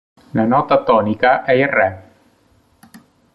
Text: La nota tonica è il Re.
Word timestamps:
La 0.31 0.45
nota 0.47 0.81
tonica 0.81 1.43
è 1.43 1.51
il 1.51 1.67
Re. 1.67 2.11